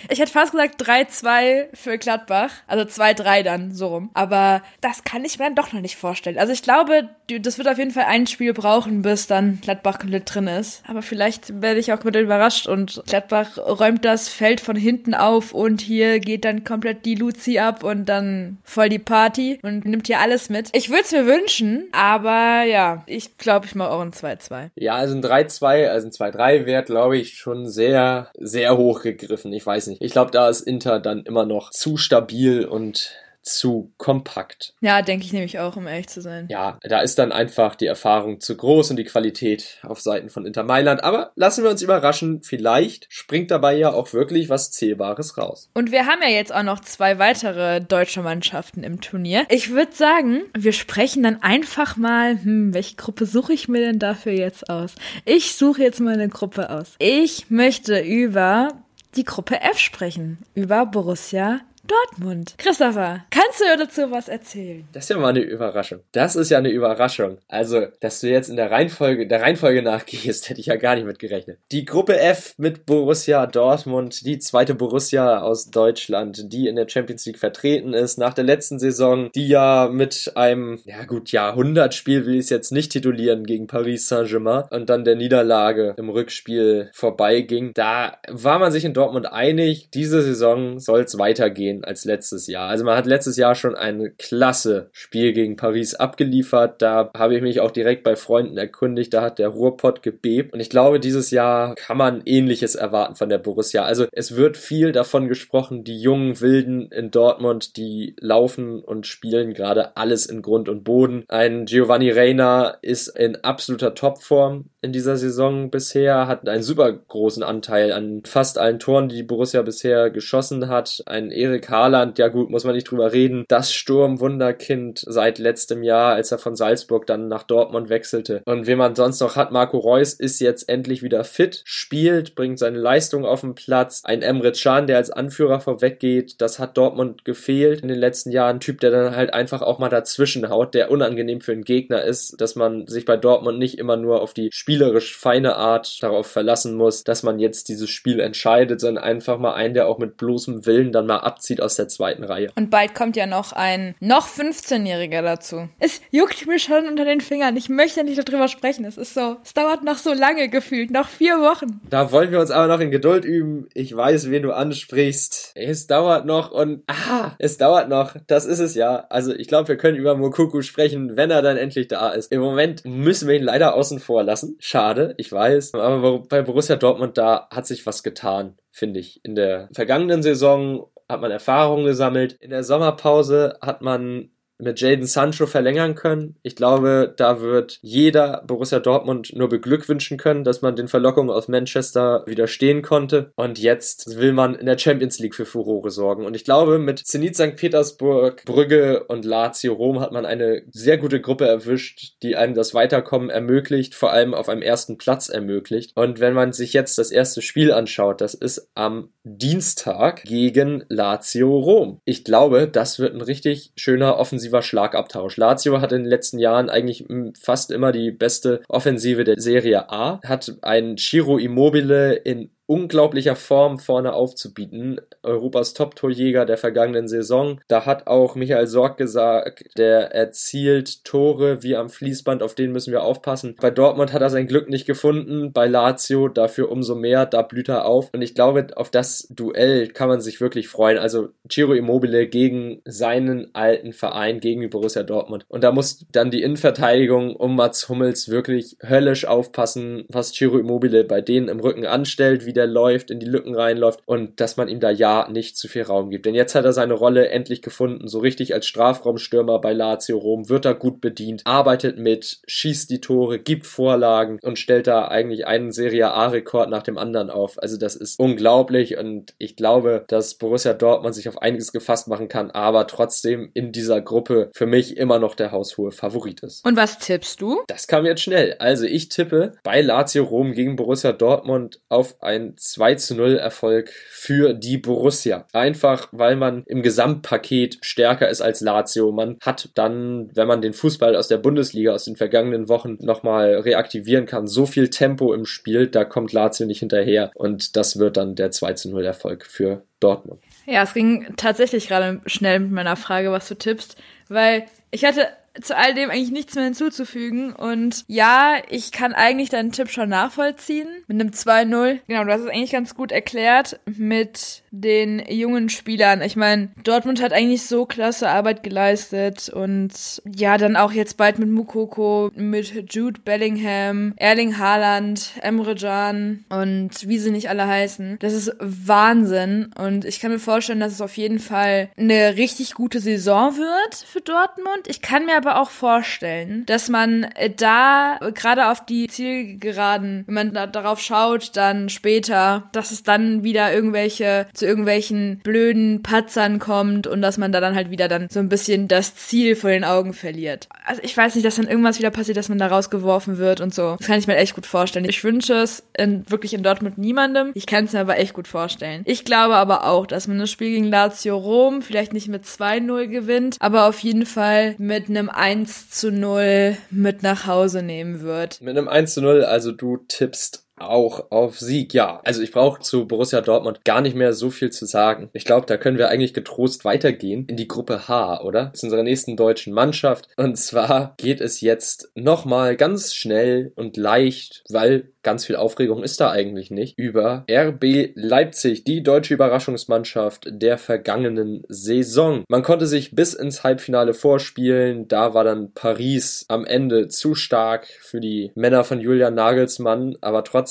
[0.09, 2.50] Ich hätte fast gesagt 3-2 für Gladbach.
[2.66, 4.11] Also 2-3 dann, so rum.
[4.14, 6.38] Aber das kann ich mir dann doch noch nicht vorstellen.
[6.38, 10.35] Also ich glaube, das wird auf jeden Fall ein Spiel brauchen, bis dann Gladbach komplett
[10.35, 10.83] drin ist.
[10.88, 15.53] Aber vielleicht werde ich auch wieder überrascht und Gladbach räumt das Feld von hinten auf
[15.53, 20.07] und hier geht dann komplett die Luzi ab und dann voll die Party und nimmt
[20.07, 20.70] hier alles mit.
[20.72, 24.70] Ich würde es mir wünschen, aber ja, ich glaube, ich mache auch ein 2-2.
[24.74, 29.53] Ja, also ein 3-2, also ein 2-3 wäre, glaube ich, schon sehr, sehr hoch gegriffen.
[29.53, 30.02] Ich weiß nicht.
[30.02, 34.74] Ich glaube, da ist Inter dann immer noch zu stabil und zu kompakt.
[34.80, 36.46] Ja, denke ich nämlich auch, um ehrlich zu sein.
[36.50, 40.46] Ja, da ist dann einfach die Erfahrung zu groß und die Qualität auf Seiten von
[40.46, 41.02] Inter Mailand.
[41.02, 45.70] Aber lassen wir uns überraschen, vielleicht springt dabei ja auch wirklich was Zählbares raus.
[45.74, 49.46] Und wir haben ja jetzt auch noch zwei weitere deutsche Mannschaften im Turnier.
[49.48, 53.98] Ich würde sagen, wir sprechen dann einfach mal, hm, welche Gruppe suche ich mir denn
[53.98, 54.94] dafür jetzt aus?
[55.24, 56.94] Ich suche jetzt mal eine Gruppe aus.
[56.98, 58.68] Ich möchte über
[59.16, 62.55] die Gruppe F sprechen, über Borussia Dortmund.
[62.57, 64.85] Christopher, kannst du dazu was erzählen?
[64.92, 66.00] Das ist ja mal eine Überraschung.
[66.12, 67.38] Das ist ja eine Überraschung.
[67.48, 71.07] Also, dass du jetzt in der Reihenfolge, der Reihenfolge nachgehst, hätte ich ja gar nicht
[71.07, 71.59] mit gerechnet.
[71.72, 77.26] Die Gruppe F mit Borussia Dortmund, die zweite Borussia aus Deutschland, die in der Champions
[77.26, 82.35] League vertreten ist, nach der letzten Saison, die ja mit einem, ja gut, Jahrhundertspiel will
[82.35, 87.72] ich es jetzt nicht titulieren gegen Paris Saint-Germain und dann der Niederlage im Rückspiel vorbeiging.
[87.74, 92.68] Da war man sich in Dortmund einig, diese Saison soll es weitergehen als letztes Jahr.
[92.68, 96.82] Also man hat letztes Jahr schon ein klasse Spiel gegen Paris abgeliefert.
[96.82, 99.14] Da habe ich mich auch direkt bei Freunden erkundigt.
[99.14, 100.52] Da hat der Ruhrpott gebebt.
[100.52, 103.84] Und ich glaube, dieses Jahr kann man ähnliches erwarten von der Borussia.
[103.84, 109.54] Also es wird viel davon gesprochen, die jungen Wilden in Dortmund, die laufen und spielen
[109.54, 111.24] gerade alles in Grund und Boden.
[111.28, 117.42] Ein Giovanni Reina ist in absoluter Topform in dieser Saison bisher, hat einen super großen
[117.42, 121.02] Anteil an fast allen Toren, die Borussia bisher geschossen hat.
[121.06, 123.44] Ein Erik Haaland, ja gut, muss man nicht drüber reden.
[123.48, 128.42] Das Sturmwunderkind seit letztem Jahr, als er von Salzburg dann nach Dortmund wechselte.
[128.46, 132.58] Und wen man sonst noch hat, Marco Reus ist jetzt endlich wieder fit, spielt, bringt
[132.58, 134.02] seine Leistung auf den Platz.
[134.04, 138.56] Ein Emre Can, der als Anführer vorweggeht, das hat Dortmund gefehlt in den letzten Jahren.
[138.56, 142.02] Ein Typ, der dann halt einfach auch mal dazwischen haut, der unangenehm für den Gegner
[142.02, 146.28] ist, dass man sich bei Dortmund nicht immer nur auf die spielerisch feine Art darauf
[146.28, 150.16] verlassen muss, dass man jetzt dieses Spiel entscheidet, sondern einfach mal einen, der auch mit
[150.16, 152.50] bloßem Willen dann mal abzieht aus der zweiten Reihe.
[152.54, 155.68] Und bald kommt ja noch ein noch 15-Jähriger dazu.
[155.80, 157.56] Es juckt mir schon unter den Fingern.
[157.56, 158.85] Ich möchte nicht darüber sprechen.
[158.85, 161.80] Es ist so, es dauert noch so lange gefühlt, noch vier Wochen.
[161.90, 163.66] Da wollen wir uns aber noch in Geduld üben.
[163.74, 165.50] Ich weiß, wen du ansprichst.
[165.56, 168.14] Es dauert noch und ah, es dauert noch.
[168.28, 169.04] Das ist es ja.
[169.09, 172.30] Also ich glaube, wir können über Mokuku sprechen, wenn er dann endlich da ist.
[172.30, 174.56] Im Moment müssen wir ihn leider außen vor lassen.
[174.61, 175.75] Schade, ich weiß.
[175.75, 179.25] Aber bei Borussia Dortmund da hat sich was getan finde ich.
[179.25, 182.33] In der vergangenen Saison hat man Erfahrung gesammelt.
[182.40, 184.31] In der Sommerpause hat man
[184.62, 186.37] mit Jaden Sancho verlängern können.
[186.42, 191.49] Ich glaube, da wird jeder Borussia Dortmund nur beglückwünschen können, dass man den Verlockungen aus
[191.49, 193.33] Manchester widerstehen konnte.
[193.37, 196.25] Und jetzt will man in der Champions League für Furore sorgen.
[196.25, 197.57] Und ich glaube, mit Zenit St.
[197.57, 202.75] Petersburg, Brügge und Lazio Rom hat man eine sehr gute Gruppe erwischt, die einem das
[202.75, 205.92] Weiterkommen ermöglicht, vor allem auf einem ersten Platz ermöglicht.
[205.94, 211.59] Und wenn man sich jetzt das erste Spiel anschaut, das ist am Dienstag gegen Lazio
[211.59, 212.01] Rom.
[212.05, 215.36] Ich glaube, das wird ein richtig schöner offensiver offensiver Schlagabtausch.
[215.36, 217.06] Lazio hat in den letzten Jahren eigentlich
[217.40, 223.80] fast immer die beste Offensive der Serie A, hat einen Chiro Immobile in unglaublicher Form
[223.80, 225.00] vorne aufzubieten.
[225.24, 227.61] Europas Top-Torjäger der vergangenen Saison.
[227.66, 232.92] Da hat auch Michael Sorg gesagt, der erzielt Tore wie am Fließband, auf den müssen
[232.92, 233.56] wir aufpassen.
[233.61, 237.68] Bei Dortmund hat er sein Glück nicht gefunden, bei Lazio dafür umso mehr, da blüht
[237.68, 238.11] er auf.
[238.14, 240.98] Und ich glaube, auf das Duell kann man sich wirklich freuen.
[240.98, 245.44] Also Ciro Immobile gegen seinen alten Verein, gegen Borussia Dortmund.
[245.48, 251.02] Und da muss dann die Innenverteidigung um Mats Hummels wirklich höllisch aufpassen, was Ciro Immobile
[251.02, 254.68] bei denen im Rücken anstellt, wie der läuft, in die Lücken reinläuft und dass man
[254.68, 256.27] ihm da ja nicht zu viel Raum gibt.
[256.27, 260.51] Denn jetzt hat er seine Rolle endlich gefunden, so richtig als Strafraumstürmer bei Lazio Rom,
[260.51, 265.46] wird er gut bedient, arbeitet mit, schießt die Tore, gibt Vorlagen und stellt da eigentlich
[265.46, 267.61] einen Serie A-Rekord nach dem anderen auf.
[267.62, 272.29] Also das ist unglaublich und ich glaube, dass Borussia Dortmund sich auf einiges gefasst machen
[272.29, 276.62] kann, aber trotzdem in dieser Gruppe für mich immer noch der haushohe Favorit ist.
[276.66, 277.62] Und was tippst du?
[277.68, 278.57] Das kam jetzt schnell.
[278.59, 283.36] Also ich tippe bei Lazio Rom gegen Borussia Dortmund auf ein ein 2 zu 0
[283.36, 285.46] Erfolg für die Borussia.
[285.52, 289.12] Einfach, weil man im Gesamtpaket stärker ist als Lazio.
[289.12, 293.56] Man hat dann, wenn man den Fußball aus der Bundesliga aus den vergangenen Wochen nochmal
[293.56, 298.16] reaktivieren kann, so viel Tempo im Spiel, da kommt Lazio nicht hinterher und das wird
[298.16, 300.40] dann der 2 zu 0 Erfolg für Dortmund.
[300.66, 303.96] Ja, es ging tatsächlich gerade schnell mit meiner Frage, was du tippst,
[304.28, 305.28] weil ich hatte
[305.60, 307.52] zu all dem eigentlich nichts mehr hinzuzufügen.
[307.52, 310.88] Und ja, ich kann eigentlich deinen Tipp schon nachvollziehen.
[311.06, 311.98] Mit einem 2-0.
[312.06, 316.22] Genau, du hast es eigentlich ganz gut erklärt mit den jungen Spielern.
[316.22, 319.48] Ich meine, Dortmund hat eigentlich so klasse Arbeit geleistet.
[319.48, 326.44] Und ja, dann auch jetzt bald mit Mukoko, mit Jude Bellingham, Erling Haaland, Emre Can
[326.48, 328.18] und wie sie nicht alle heißen.
[328.20, 329.70] Das ist Wahnsinn.
[329.76, 333.94] Und ich kann mir vorstellen, dass es auf jeden Fall eine richtig gute Saison wird
[333.94, 334.87] für Dortmund.
[334.87, 340.54] Ich kann mir aber auch vorstellen, dass man da gerade auf die Zielgeraden, wenn man
[340.54, 347.07] da darauf schaut, dann später, dass es dann wieder irgendwelche zu irgendwelchen blöden Patzern kommt
[347.07, 349.85] und dass man da dann halt wieder dann so ein bisschen das Ziel vor den
[349.85, 350.68] Augen verliert.
[350.85, 353.75] Also ich weiß nicht, dass dann irgendwas wieder passiert, dass man da rausgeworfen wird und
[353.75, 353.96] so.
[353.99, 355.07] Das kann ich mir echt gut vorstellen.
[355.07, 357.53] Ich wünsche es in, wirklich in Dortmund niemandem.
[357.55, 359.03] Ich kann es mir aber echt gut vorstellen.
[359.07, 363.07] Ich glaube aber auch, dass man das Spiel gegen Lazio Rom vielleicht nicht mit 2-0
[363.07, 368.61] gewinnt, aber auf jeden Fall mit einem 1 zu 0 mit nach Hause nehmen wird.
[368.61, 371.94] Mit einem 1 zu 0, also du tippst auch auf Sieg.
[371.94, 375.30] Ja, also ich brauche zu Borussia Dortmund gar nicht mehr so viel zu sagen.
[375.32, 378.72] Ich glaube, da können wir eigentlich getrost weitergehen in die Gruppe H, oder?
[378.72, 380.28] Zu unserer nächsten deutschen Mannschaft.
[380.36, 386.20] Und zwar geht es jetzt nochmal ganz schnell und leicht, weil ganz viel Aufregung ist
[386.20, 392.44] da eigentlich nicht, über RB Leipzig, die deutsche Überraschungsmannschaft der vergangenen Saison.
[392.48, 397.86] Man konnte sich bis ins Halbfinale vorspielen, da war dann Paris am Ende zu stark
[397.86, 400.69] für die Männer von Julian Nagelsmann, aber trotzdem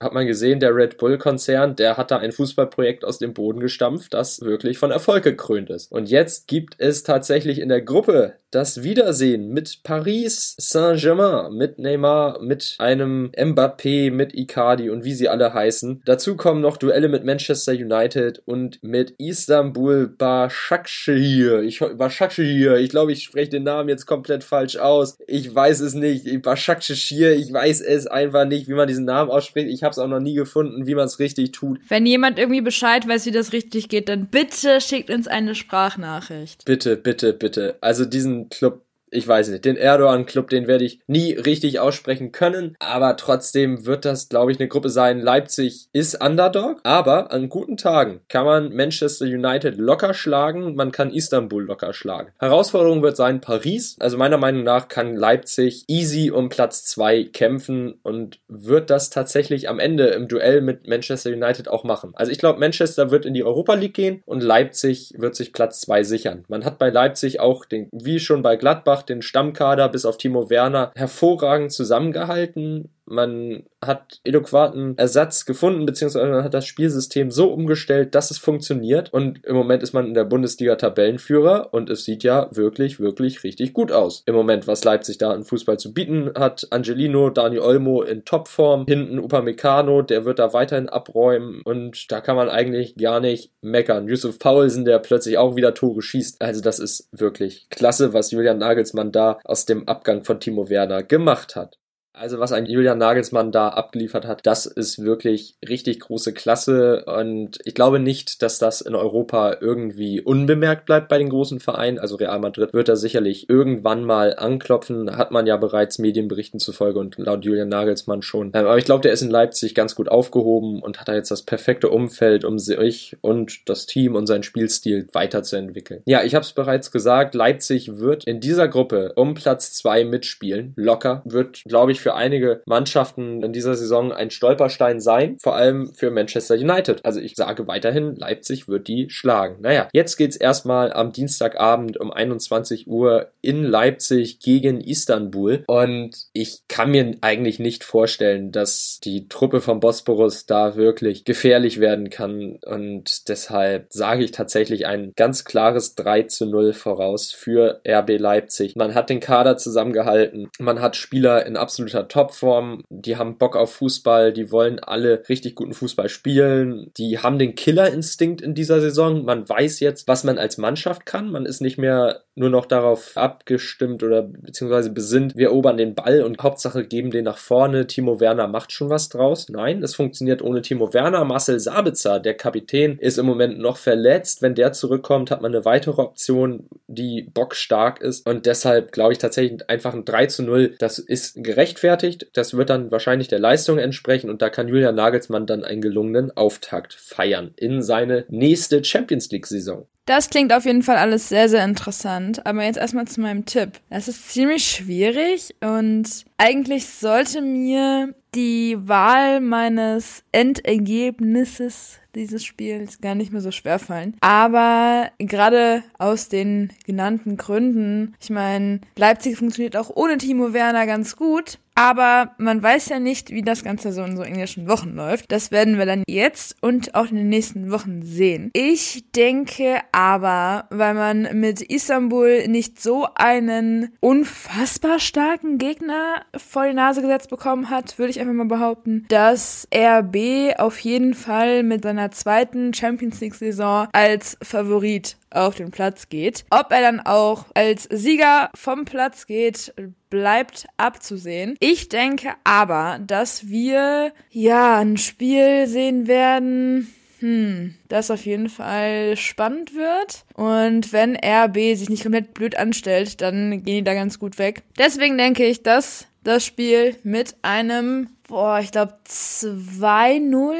[0.00, 3.60] hat man gesehen, der Red Bull Konzern, der hat da ein Fußballprojekt aus dem Boden
[3.60, 5.90] gestampft, das wirklich von Erfolg gekrönt ist.
[5.90, 12.40] Und jetzt gibt es tatsächlich in der Gruppe das Wiedersehen mit Paris Saint-Germain, mit Neymar,
[12.40, 16.02] mit einem Mbappé, mit Icardi und wie sie alle heißen.
[16.04, 21.60] Dazu kommen noch Duelle mit Manchester United und mit Istanbul Başakşehir.
[21.60, 25.18] Ich Başakşehir, ich glaube, ich spreche den Namen jetzt komplett falsch aus.
[25.26, 26.26] Ich weiß es nicht.
[26.42, 29.68] Başakşehir, ich weiß es einfach nicht, wie man diesen Namen ausspricht.
[29.68, 31.80] Ich habe es auch noch nie gefunden, wie man es richtig tut.
[31.88, 36.64] Wenn jemand irgendwie Bescheid weiß, wie das richtig geht, dann bitte schickt uns eine Sprachnachricht.
[36.64, 37.76] Bitte, bitte, bitte.
[37.80, 42.76] Also diesen Club ich weiß nicht, den Erdogan-Club, den werde ich nie richtig aussprechen können,
[42.78, 45.20] aber trotzdem wird das, glaube ich, eine Gruppe sein.
[45.20, 51.12] Leipzig ist Underdog, aber an guten Tagen kann man Manchester United locker schlagen, man kann
[51.12, 52.32] Istanbul locker schlagen.
[52.38, 57.94] Herausforderung wird sein Paris, also meiner Meinung nach kann Leipzig easy um Platz 2 kämpfen
[58.02, 62.12] und wird das tatsächlich am Ende im Duell mit Manchester United auch machen.
[62.14, 65.80] Also ich glaube, Manchester wird in die Europa League gehen und Leipzig wird sich Platz
[65.80, 66.44] 2 sichern.
[66.48, 70.18] Man hat bei Leipzig auch den, wie schon bei Gladbach, Gladbach den Stammkader bis auf
[70.18, 77.52] Timo Werner hervorragend zusammengehalten man hat eloquaten Ersatz gefunden, beziehungsweise man hat das Spielsystem so
[77.52, 79.12] umgestellt, dass es funktioniert.
[79.12, 83.44] Und im Moment ist man in der Bundesliga Tabellenführer und es sieht ja wirklich, wirklich
[83.44, 84.22] richtig gut aus.
[84.26, 86.66] Im Moment, was Leipzig da an Fußball zu bieten hat.
[86.70, 92.36] Angelino, Dani Olmo in Topform, hinten Upamecano, der wird da weiterhin abräumen und da kann
[92.36, 94.08] man eigentlich gar nicht meckern.
[94.08, 96.42] Yusuf Paulsen, der plötzlich auch wieder Tore schießt.
[96.42, 101.02] Also das ist wirklich klasse, was Julian Nagelsmann da aus dem Abgang von Timo Werner
[101.02, 101.78] gemacht hat.
[102.18, 107.58] Also was ein Julian Nagelsmann da abgeliefert hat, das ist wirklich richtig große Klasse und
[107.64, 111.98] ich glaube nicht, dass das in Europa irgendwie unbemerkt bleibt bei den großen Vereinen.
[111.98, 116.98] Also Real Madrid wird da sicherlich irgendwann mal anklopfen, hat man ja bereits Medienberichten zufolge
[116.98, 118.48] und laut Julian Nagelsmann schon.
[118.48, 121.30] Ähm, aber ich glaube, der ist in Leipzig ganz gut aufgehoben und hat da jetzt
[121.30, 126.02] das perfekte Umfeld, um sich und das Team und seinen Spielstil weiterzuentwickeln.
[126.06, 130.72] Ja, ich habe es bereits gesagt, Leipzig wird in dieser Gruppe um Platz zwei mitspielen.
[130.76, 135.56] Locker wird, glaube ich, für für einige Mannschaften in dieser Saison ein Stolperstein sein, vor
[135.56, 137.04] allem für Manchester United.
[137.04, 139.56] Also ich sage weiterhin, Leipzig wird die schlagen.
[139.60, 146.28] Naja, jetzt geht es erstmal am Dienstagabend um 21 Uhr in Leipzig gegen Istanbul und
[146.32, 152.08] ich kann mir eigentlich nicht vorstellen, dass die Truppe vom Bosporus da wirklich gefährlich werden
[152.08, 158.18] kann und deshalb sage ich tatsächlich ein ganz klares 3 zu 0 voraus für RB
[158.18, 158.76] Leipzig.
[158.76, 162.84] Man hat den Kader zusammengehalten, man hat Spieler in absoluter absoluter Topform.
[162.88, 166.90] Die haben Bock auf Fußball, die wollen alle richtig guten Fußball spielen.
[166.96, 169.24] Die haben den Killerinstinkt in dieser Saison.
[169.24, 171.30] Man weiß jetzt, was man als Mannschaft kann.
[171.30, 176.22] Man ist nicht mehr nur noch darauf abgestimmt oder beziehungsweise besinnt, wir erobern den Ball
[176.22, 177.86] und Hauptsache geben den nach vorne.
[177.86, 179.48] Timo Werner macht schon was draus.
[179.48, 181.24] Nein, es funktioniert ohne Timo Werner.
[181.24, 184.40] Marcel Sabitzer, der Kapitän, ist im Moment noch verletzt.
[184.40, 188.26] Wenn der zurückkommt, hat man eine weitere Option, die bockstark ist.
[188.26, 190.76] Und deshalb glaube ich tatsächlich einfach ein 3 zu 0.
[190.78, 191.42] Das ist
[191.78, 192.28] gerechtfertigt.
[192.34, 196.36] Das wird dann wahrscheinlich der Leistung entsprechen und da kann Julian Nagelsmann dann einen gelungenen
[196.36, 199.86] Auftakt feiern in seine nächste Champions League Saison.
[200.06, 202.46] Das klingt auf jeden Fall alles sehr, sehr interessant.
[202.46, 203.72] Aber jetzt erstmal zu meinem Tipp.
[203.90, 213.14] Das ist ziemlich schwierig und eigentlich sollte mir die Wahl meines Endergebnisses dieses Spiels gar
[213.14, 214.16] nicht mehr so schwer fallen.
[214.20, 221.16] Aber gerade aus den genannten Gründen, ich meine, Leipzig funktioniert auch ohne Timo Werner ganz
[221.16, 221.58] gut.
[221.78, 225.30] Aber man weiß ja nicht, wie das Ganze so in so englischen Wochen läuft.
[225.30, 228.50] Das werden wir dann jetzt und auch in den nächsten Wochen sehen.
[228.52, 236.74] Ich denke aber, weil man mit Istanbul nicht so einen unfassbar starken Gegner vor die
[236.74, 241.84] Nase gesetzt bekommen hat, würde ich einfach mal behaupten, dass RB auf jeden Fall mit
[241.84, 246.44] seiner zweiten Champions League Saison als Favorit auf den Platz geht.
[246.50, 249.74] Ob er dann auch als Sieger vom Platz geht,
[250.10, 251.56] bleibt abzusehen.
[251.60, 259.16] Ich denke aber, dass wir ja ein Spiel sehen werden, hm, das auf jeden Fall
[259.16, 260.24] spannend wird.
[260.34, 264.62] Und wenn RB sich nicht komplett blöd anstellt, dann gehen die da ganz gut weg.
[264.78, 270.54] Deswegen denke ich, dass das Spiel mit einem, boah, ich glaube 2-0.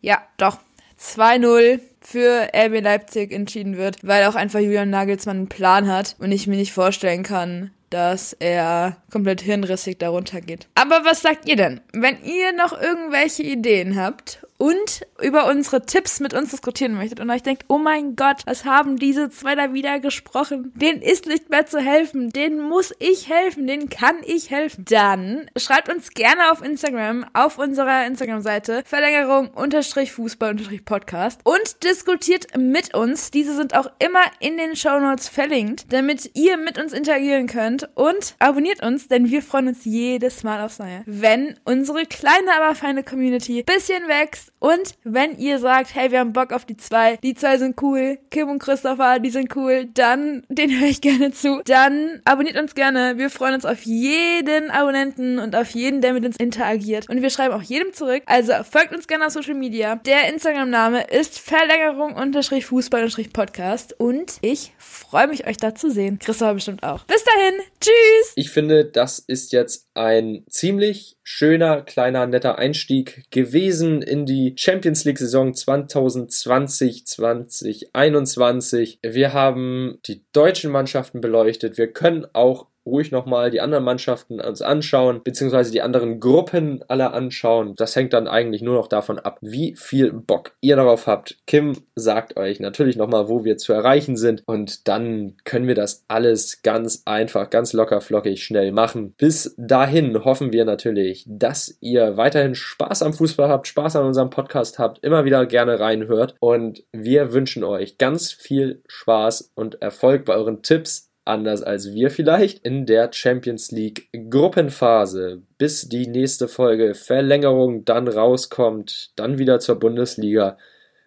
[0.00, 0.58] Ja, doch,
[1.00, 6.30] 2-0 für RB Leipzig entschieden wird, weil auch einfach Julian Nagelsmann einen Plan hat und
[6.30, 10.68] ich mir nicht vorstellen kann, dass er komplett hirnrissig darunter geht.
[10.76, 11.80] Aber was sagt ihr denn?
[11.92, 17.30] Wenn ihr noch irgendwelche Ideen habt und über unsere Tipps mit uns diskutieren möchtet und
[17.30, 20.72] euch denkt, oh mein Gott, was haben diese zwei da wieder gesprochen?
[20.74, 24.84] Den ist nicht mehr zu helfen, den muss ich helfen, den kann ich helfen.
[24.88, 31.84] Dann schreibt uns gerne auf Instagram, auf unserer Instagram-Seite Verlängerung unterstrich Fußball unterstrich Podcast und
[31.84, 33.30] diskutiert mit uns.
[33.30, 37.88] Diese sind auch immer in den Show Notes verlinkt, damit ihr mit uns interagieren könnt
[37.94, 41.02] und abonniert uns, denn wir freuen uns jedes Mal aufs Neue.
[41.06, 46.32] Wenn unsere kleine, aber feine Community bisschen wächst, und wenn ihr sagt, hey, wir haben
[46.32, 50.42] Bock auf die zwei, die zwei sind cool, Kim und Christopher, die sind cool, dann,
[50.48, 51.60] den höre ich gerne zu.
[51.64, 53.18] Dann abonniert uns gerne.
[53.18, 57.08] Wir freuen uns auf jeden Abonnenten und auf jeden, der mit uns interagiert.
[57.08, 58.22] Und wir schreiben auch jedem zurück.
[58.26, 59.96] Also folgt uns gerne auf Social Media.
[59.96, 63.94] Der Instagram-Name ist Verlängerung unterstrich Fußball unterstrich Podcast.
[63.98, 66.18] Und ich freue mich, euch da zu sehen.
[66.18, 67.04] Christopher bestimmt auch.
[67.04, 67.60] Bis dahin.
[67.80, 68.32] Tschüss.
[68.36, 75.04] Ich finde, das ist jetzt ein ziemlich schöner, kleiner, netter Einstieg gewesen in die Champions
[75.04, 78.98] League Saison 2020, 2021.
[79.02, 81.78] Wir haben die deutschen Mannschaften beleuchtet.
[81.78, 87.12] Wir können auch ruhig nochmal die anderen Mannschaften uns anschauen, beziehungsweise die anderen Gruppen alle
[87.12, 87.74] anschauen.
[87.76, 91.36] Das hängt dann eigentlich nur noch davon ab, wie viel Bock ihr darauf habt.
[91.46, 96.04] Kim sagt euch natürlich nochmal, wo wir zu erreichen sind und dann können wir das
[96.08, 99.14] alles ganz einfach, ganz locker, flockig, schnell machen.
[99.18, 104.30] Bis dahin hoffen wir natürlich, dass ihr weiterhin Spaß am Fußball habt, Spaß an unserem
[104.30, 110.24] Podcast habt, immer wieder gerne reinhört und wir wünschen euch ganz viel Spaß und Erfolg
[110.24, 116.48] bei euren Tipps, anders als wir vielleicht, in der Champions League Gruppenphase, bis die nächste
[116.48, 120.58] Folge Verlängerung dann rauskommt, dann wieder zur Bundesliga.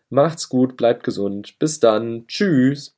[0.10, 1.58] Macht's gut, bleibt gesund.
[1.60, 2.26] Bis dann.
[2.28, 2.96] Tschüss.